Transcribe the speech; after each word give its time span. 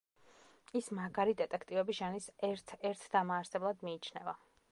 ის 0.79 0.87
„მაგარი 0.99 1.35
დეტექტივების“ 1.41 1.99
ჟანრის 1.99 2.27
ერთ-ერთ 2.49 3.05
დამაარსებლად 3.17 3.87
მიიჩნევა. 3.89 4.35